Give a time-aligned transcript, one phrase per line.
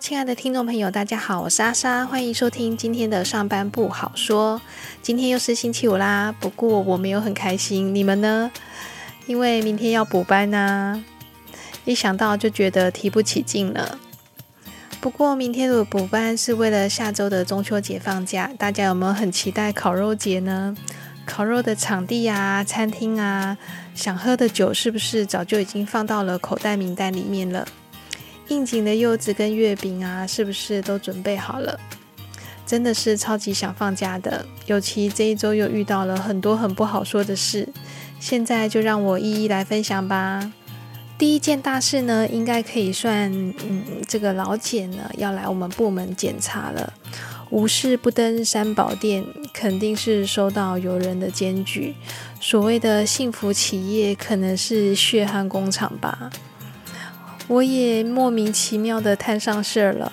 [0.00, 4.58] 亲爱的听众朋友，大家好，我是莎莎，欢迎收听今天的上班不好说。
[5.02, 8.50] 今天又是星期五啦，不过我没有很开心，你们呢？
[9.26, 11.04] 因为明天要补班呐，
[11.84, 13.98] 一想到就觉得提不起劲了。
[15.02, 20.74] 不过明天的补班是为了下周的中秋节放假，大家有没有很期待烤肉节呢？
[21.26, 23.58] 烤肉的场地啊，餐厅啊，
[23.94, 27.68] 想喝的酒是不是早就已经放到了口袋名单里面了？
[28.50, 31.78] 应景的柚子跟月饼啊，是不是都准备好了？
[32.66, 37.68] 真的是超级想放假的，尤其这一周又遇到了很多很不好说的事。
[38.18, 40.52] 现在就让我一一来分享吧。
[41.16, 46.92] 第一件大事呢，应该可以算，嗯，这个老姐呢要来我们部门检查了。
[47.50, 51.94] 无事不登三宝殿，肯定是收到有人的检举。
[52.40, 56.30] 所谓的幸福企业，可能是血汗工厂吧。
[57.50, 60.12] 我也莫名其妙的摊上事儿了。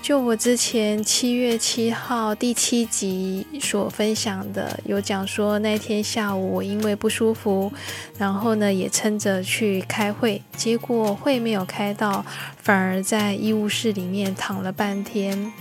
[0.00, 7.72] 就我之前七月七号第七集所分享的，有讲说那天下午我因为不舒服，
[8.16, 12.24] 然后呢也撑着去开会，结果会没有开到，
[12.62, 15.52] 反而在医务室里面躺了半天，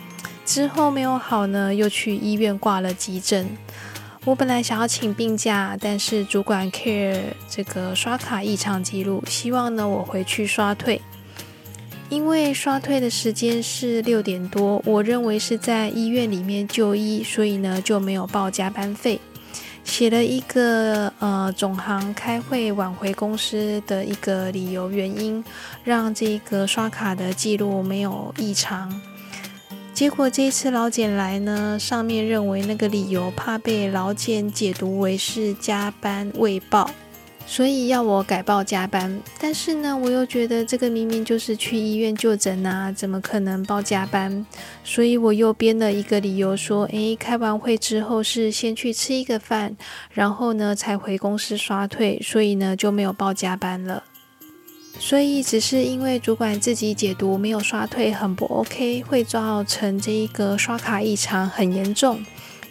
[0.45, 3.58] 之后没有好呢，又去医院挂了急诊。
[4.25, 11.02] 我本来想要请病假，但是主管 care 这个刷卡异常记录，希望呢我回去刷退。
[12.09, 19.20] 因为刷退的时间是六点多，我认为是在医院里面就医，所以呢就没有报加班费。
[19.84, 25.44] 写了一个呃总行开会晚回公司的一个理由原因，
[25.83, 29.02] 让这个刷卡的记录没有异常。
[30.00, 36.89] 结果这一次老检来呢，上面认为那个理由怕被老检解读为是加班未报，
[37.45, 39.20] 所以要我改报加班。
[39.42, 44.45] 但是呢，我又觉得这个明明就是去医院就诊啊，怎么可能报加班？
[44.86, 49.76] 所以我又编了一个理由说，诶，开完会之后是先去吃一个饭，
[50.14, 54.05] 然后呢才回公司刷退，所以呢就没有报加班了。
[54.98, 62.23] 所以只是因为主管自己解读没有刷退很不 OK，会造成这一个刷卡异常很严重。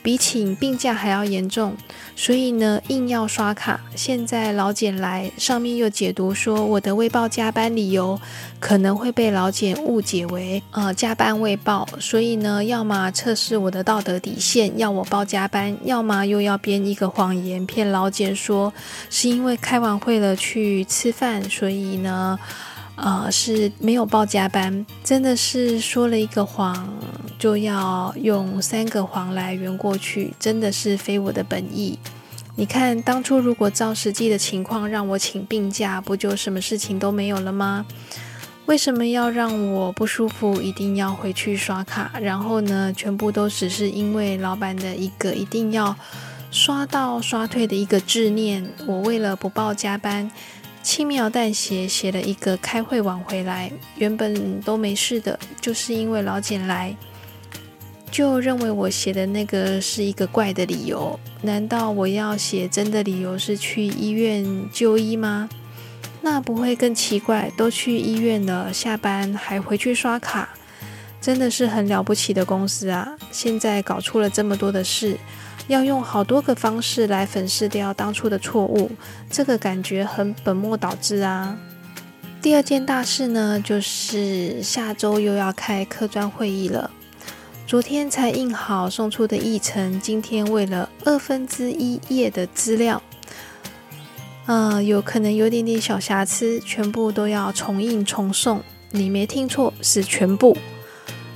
[0.03, 1.77] 比请病假还要严重，
[2.17, 3.81] 所以呢，硬要刷卡。
[3.95, 8.21] 现在老检来，上面又解读说我的未报加班理由
[8.59, 18.73] 可能会被老检误解为呃加班未报，所以呢，要么测试我的道德底线，要我报加班；要么又要编一个谎言骗老检说
[19.11, 22.39] 是因为开完会了去吃饭，所以呢。
[23.01, 26.93] 呃，是没有报加班，真的是说了一个谎，
[27.39, 31.99] 就要用三个谎来圆过去，真的是非我的本意。
[32.57, 37.87] 你看，当初如果照实际的情况让我请病假，不就什么事情都没有了吗？
[38.67, 42.13] 为什么要让我不舒服，一定要回去刷卡？
[42.21, 45.97] 然后呢，全部都只是因为老板的一个一定要
[46.51, 50.31] 刷到刷退的一个执念，我为了不报加班。
[50.83, 56.97] 轻描淡写写了一个开会晚回来，原本都没事的，就是因为老简来，
[58.11, 61.19] 就认为我写的那个是一个怪的理由。
[61.43, 65.49] 难道我要写真的理由是去医院就医吗？
[66.21, 67.51] 那不会更奇怪？
[67.57, 70.49] 都去医院了，下班还回去刷卡，
[71.21, 73.17] 真的是很了不起的公司啊！
[73.31, 75.17] 现在搞出了这么多的事。
[75.69, 78.91] 要用好多个方式来粉饰掉当初的错误，
[79.31, 81.57] 这个感觉很本末倒置啊！
[82.41, 86.91] 第二件大事呢，就是下周又要开客专会议了。
[87.69, 93.03] 昨天才印好送出的议程，今天为了二分之一页的资料，
[94.47, 98.63] 呃，有可能有点点小瑕疵，全部都要重印重送。
[98.91, 100.57] 你没听错，是全部。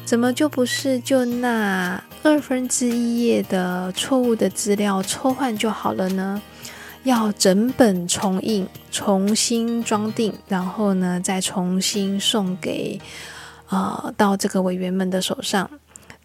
[0.06, 6.40] 怎么就不是就那二分之一页的错误的资料抽换就好了呢？
[7.04, 12.98] 要整本重印、重新装订，然后呢再重新送给
[13.68, 15.68] 呃到这个委员们的手上。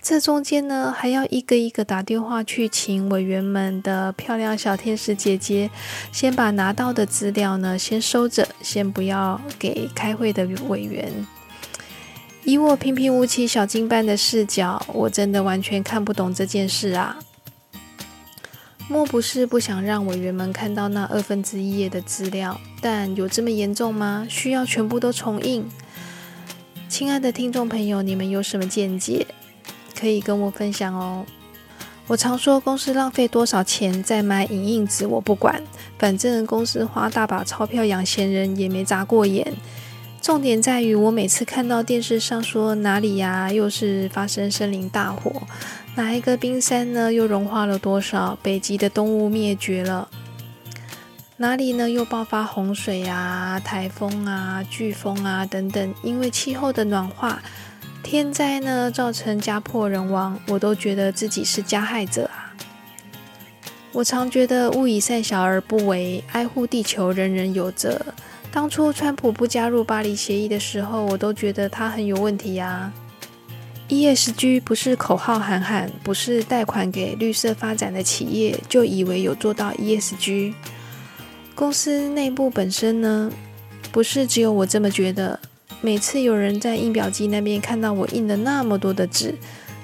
[0.10, 5.70] 这中间呢还要一个一个打电话去请委员们的漂亮小天使姐姐，
[6.14, 11.12] 先把拿到的资料呢先收着，先不要给开会的委员。
[12.46, 17.20] 以我平平无奇小金般的视角，我真的完全看不懂这件事啊！
[18.88, 22.58] 莫不是不想让委员们看到那二分之一页的资料？
[22.80, 24.26] 但有这么严重吗？
[24.30, 25.66] 需要全部都重印？
[26.88, 29.28] 亲爱的听众朋友，你们有什么见解？
[29.98, 31.26] 可以跟我分享哦。
[32.08, 35.62] 我常说公司浪费多少钱在买影印纸，我不管，
[35.98, 39.54] 反正公司花大把钞票养闲人，也没眨过眼。
[40.22, 45.32] 重点在于，我每次看到电视上说哪里呀，又是发生森林大火，
[45.96, 50.10] 哪一个冰山呢又融化了多少，北极的动物灭绝了，
[51.38, 57.42] 哪里呢又爆发洪水啊、台风啊、飓风啊等等，因为气候的暖化，
[58.10, 62.56] 天灾呢造成家破人亡，我都觉得自己是加害者啊。
[63.92, 68.00] 我常觉得勿以善小而不为，爱护地球人人有责。
[68.50, 72.94] 当初川普不加入巴黎协议的时候，我都觉得他很有问题呀。
[73.90, 80.54] ESG 不是口号喊喊，不是贷款给绿色发展的企业就以为有做到 ESG。
[81.54, 83.30] 公司内部本身呢，
[83.92, 85.38] 不是只有我这么觉得。
[85.82, 89.36] 每次有人在印表机那边看到我印了那么多的纸，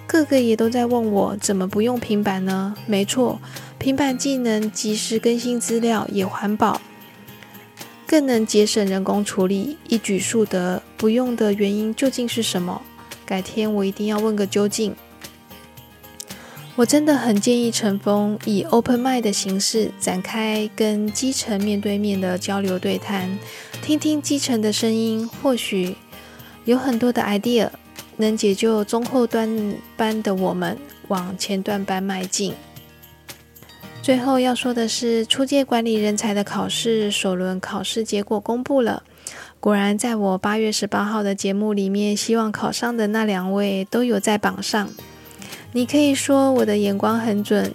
[0.07, 2.75] 个个也都在问我怎么不用平板呢？
[2.85, 3.39] 没错，
[3.77, 6.81] 平板既能及时更新资料，也环保。
[8.05, 10.81] 更能节省人工处理，一举数得。
[10.97, 12.81] 不用的原因究竟是什么？
[13.25, 14.95] 改天我一定要问个究竟。
[16.75, 23.37] 我真的很建议陈峰以 Open Mind 的形式展开跟基层面对面的交流对谈，
[23.83, 25.95] 听听基层的声音，或许
[26.65, 27.69] 有很多的 idea
[28.17, 30.75] 能解救中后端班的我们
[31.09, 32.55] 往前段班迈进。
[34.01, 39.03] 最后要说的是，初阶管理人才的考试首轮考试结果公布了。
[39.59, 44.89] 果然，在我八月十八号的节目里面，希望考上的那两位都有在榜上。
[45.75, 47.73] 你可以说我的眼光很准。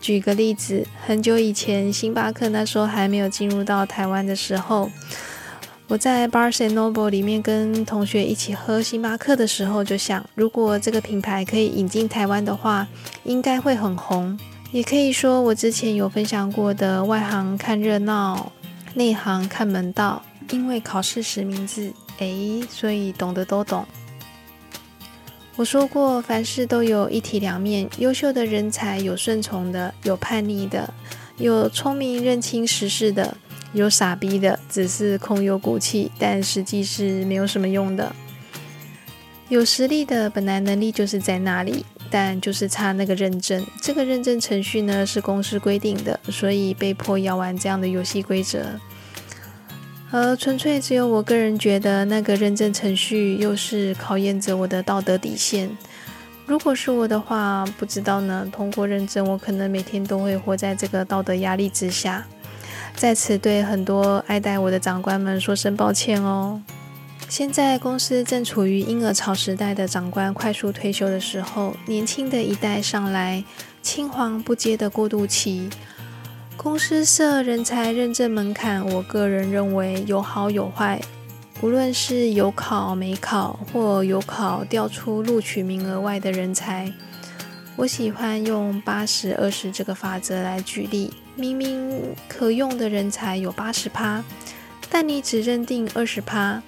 [0.00, 4.88] 举个例子，很久以前，星巴克那时候还没有进入到台湾的时候，
[5.88, 12.86] 我在 Barnes and Noble 里面跟同学一起喝星巴克的时候，就想，如果这个品牌可以引进台湾的话，
[13.24, 14.38] 应该会很红。
[14.70, 18.52] 也可以说，我之前有分享过的外行看热闹，
[18.94, 20.22] 内行看门道。
[20.50, 23.86] 因为考试实名制，诶，所以懂得都懂。
[25.56, 27.88] 我说过，凡事都有一体两面。
[27.98, 30.92] 优秀的人才有顺从的，有叛逆的，
[31.36, 33.36] 有聪明认清时事的，
[33.72, 38.14] 有傻逼的，只是空有骨气，但实际是没有什么用的。
[39.48, 41.84] 有实力的，本来能力就是在那里。
[42.10, 48.78] 但就是差那个认证，这个认证程序呢是公司规定的，所以被迫要玩这样的游戏规则。
[50.16, 55.68] 而纯粹只有我个人觉得，那个认证程序又是考验着我的道德底线。
[56.46, 62.24] 如果是我的话，不知道呢，通过认证，我可能每天都会活在这个道德压力之下。
[62.94, 66.62] 在此对很多爱戴我的长官们说声抱歉哦。
[67.28, 73.42] 现在公司正处于婴儿潮时代的长官快速退休的时候，年轻的一代上来，
[73.82, 75.68] 青黄不接的过渡期。
[76.56, 81.00] 公司设人才认证门槛，我个人认为有好有坏。
[81.60, 86.92] 无论是有考没考，或有考调出录取名额外的人才，
[87.76, 91.12] 我喜欢用八十二十这个法则来举例。
[91.36, 94.24] 明明可用的人才有八十趴，
[94.90, 96.62] 但你只认定二十趴。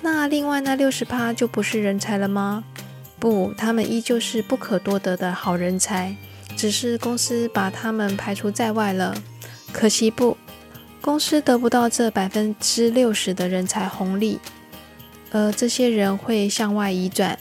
[0.00, 2.64] 那另外那六十趴就不是人才了吗？
[3.18, 6.14] 不，他们依旧是不可多得的好人才，
[6.58, 9.14] 只是公司把他们排除在外了。
[9.72, 10.36] 可惜不，
[11.00, 14.40] 公司得不到这百分之六十的人才红利，
[15.30, 17.38] 而这些人会向外移转。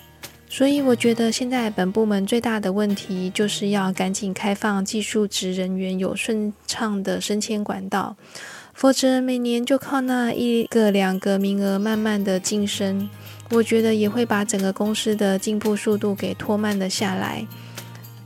[0.47, 8.15] 所以我觉得现在本部门最大的问题就是要赶紧开放技术职人员有顺畅的升迁管道。
[8.73, 13.09] 否则每年就靠那一个两个名额慢慢的晋升，
[13.49, 17.47] 我觉得也会把整个公司的进步速度给拖慢了下来，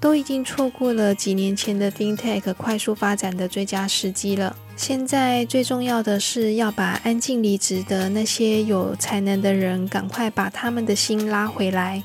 [0.02, 4.56] 都已经错过了几年前的 FinTech 快速发展的最佳时机了。
[4.76, 12.02] 现在最重要的是要把安静离职的那些有才能的人，赶快把他们的心拉回来，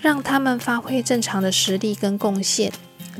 [0.00, 2.72] 让他们发挥正常的实力跟贡献。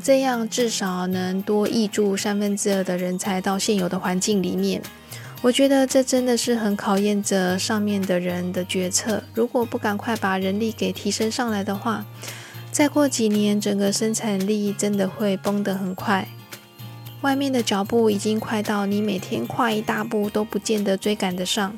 [0.02, 4.82] 这样至少能多挹注三分之二的人才到现有的环境里面。
[5.40, 9.22] 我觉得这真的是很考验着上面的人的决策。
[9.32, 12.04] 如果不赶快把人力给提升上来的话，
[12.72, 16.28] 再过几年整个生产力真的会崩得很快。
[17.20, 21.76] 外面的脚步已经快到你每天跨一大步都不见得追赶得上。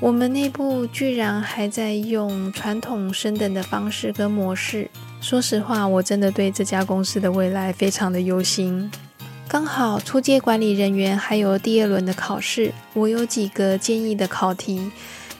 [0.00, 4.90] 我们内部居然还在用传统升等的方式跟模式。
[5.20, 8.90] 说实话，我真的对这家公司的未来非常的忧心。
[9.46, 14.90] 刚好初阶管理人员还有第二轮的考试，我有几个建议的考题，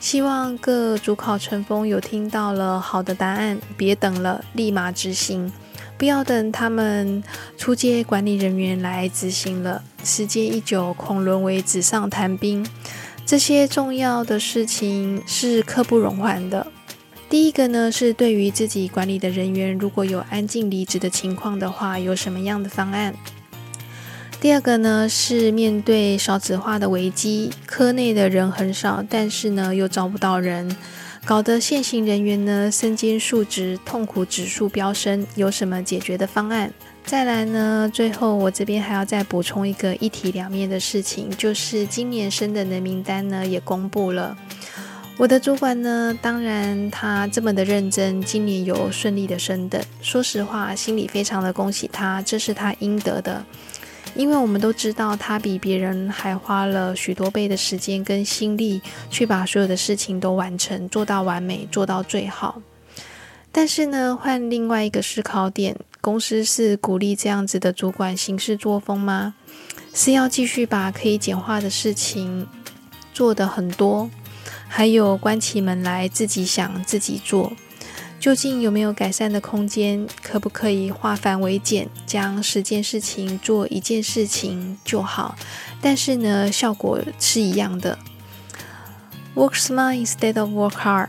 [0.05, 5.51] 希望各主考成风有听到了好的答案，别等了，立马执行，
[5.97, 7.25] 不要等他们
[7.57, 12.67] 出街管理人员来执行了，时间一久恐沦为纸上谈兵。
[13.25, 16.67] 这些重要的事情是刻不容缓的。
[17.31, 23.15] 第一个呢，是对于自己管理的人员，如果有安静离职的情况的话，有什么样的方案？
[24.45, 30.77] 第二个呢，是面对少子化的危机，科内的人很少，但是呢又招不到人，
[31.25, 36.71] 搞得现行人员呢身兼数职，痛苦指数飙升，有什么解决的方案？
[37.07, 44.37] 再来呢，最后我这边还要再补充一个一体两面的事情，就是今年升等的名单呢也公布了。
[45.17, 49.83] 我的主管呢，当然他这么的认真，今年有顺利的升等。
[50.03, 53.43] 说实话，心里非常的恭喜他，这是他应得的。
[54.15, 58.81] 因为我们都知道，他比别人还花了许多倍的时间跟心力，
[59.11, 62.63] 去把所有的事情都完成，做到完美，做到最好。
[63.51, 69.35] 但是呢，换另外一个思考点，公司是鼓励这样子的主管行事作风吗？
[69.93, 72.47] 是要继续把可以简化的事情
[73.13, 74.11] 做得很多？
[74.69, 77.53] 还有关起门来自己想自己做，
[78.25, 80.09] 究竟有没有改善的空间？
[80.23, 85.37] 可不可以化繁为简，将十件事情做一件事情就好？
[85.83, 87.99] 但是呢，效果是一样的。
[89.35, 91.09] Work smart instead of work hard。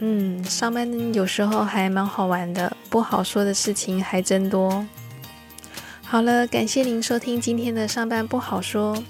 [0.00, 4.84] 嗯，上班有时候还蛮好玩的，不好说的事情还真多。
[6.02, 9.00] 好了，感谢您收听今天的上班不好说。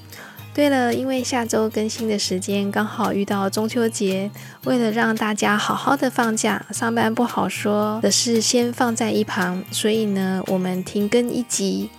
[0.56, 4.30] 对了，因为下周更新的时间刚好遇到中秋节，
[4.64, 11.90] 为了让大家好好的放假，上班不好说的事先放在一旁，所以呢，我们停更一集。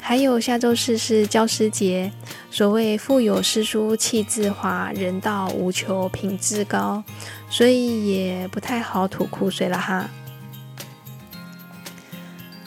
[0.00, 2.12] 还有下周四是教师节，
[2.52, 7.02] 所谓腹有诗书气自华，人到无求品质高，
[7.50, 10.08] 所以也不太好吐苦水了哈。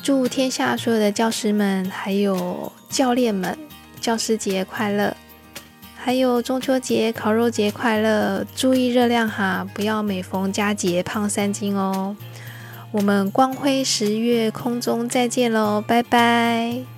[0.04, 3.58] 祝天下所有的教师们还有教练们，
[4.01, 5.16] 教师节快乐！
[6.08, 8.46] 还有中秋节、烤肉节快乐！
[8.56, 12.16] 注意热量哈，不要每逢佳节胖三斤哦。
[12.94, 16.97] 我们光辉十月空中再见喽，拜拜。